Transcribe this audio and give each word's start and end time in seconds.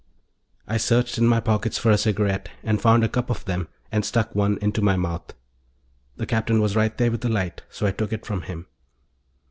I 0.67 0.77
searched 0.77 1.19
in 1.19 1.27
my 1.27 1.39
pockets 1.39 1.77
for 1.77 1.91
a 1.91 1.97
cigarette 1.99 2.49
and 2.63 2.81
found 2.81 3.03
a 3.03 3.07
cup 3.07 3.29
of 3.29 3.45
them 3.45 3.67
and 3.91 4.03
stuck 4.03 4.33
one 4.33 4.57
into 4.59 4.81
my 4.81 4.95
mouth. 4.95 5.35
The 6.17 6.25
Captain 6.25 6.59
was 6.59 6.75
right 6.75 6.97
there 6.97 7.11
with 7.11 7.23
a 7.23 7.29
light, 7.29 7.61
so 7.69 7.85
I 7.85 7.91
took 7.91 8.11
it 8.11 8.25
from 8.25 8.41
him. 8.41 8.65